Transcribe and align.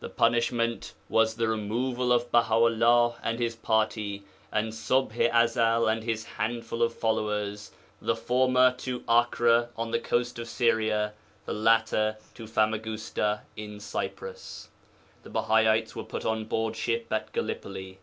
The 0.00 0.08
punishment 0.08 0.94
was 1.08 1.36
the 1.36 1.46
removal 1.46 2.10
of 2.10 2.32
Baha 2.32 2.54
'ullah 2.54 3.16
and 3.22 3.38
his 3.38 3.54
party 3.54 4.24
and 4.50 4.72
Ṣubḥ 4.72 5.32
i 5.32 5.44
Ezel 5.44 5.86
and 5.88 6.02
his 6.02 6.24
handful 6.24 6.82
of 6.82 6.92
followers, 6.92 7.70
the 8.02 8.16
former 8.16 8.72
to 8.78 9.04
Akka 9.08 9.28
(Acre) 9.36 9.68
on 9.76 9.92
the 9.92 10.00
coast 10.00 10.40
of 10.40 10.48
Syria, 10.48 11.12
the 11.46 11.52
latter 11.52 12.16
to 12.34 12.48
Famagusta 12.48 13.42
in 13.56 13.78
Cyprus. 13.78 14.70
The 15.22 15.30
Bahaites 15.30 15.94
were 15.94 16.02
put 16.02 16.24
on 16.24 16.46
board 16.46 16.74
ship 16.74 17.06
at 17.12 17.30
Gallipoli. 17.32 18.00